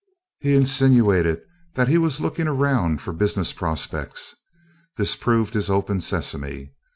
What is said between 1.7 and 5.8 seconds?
that he was looking around for business prospects. This proved his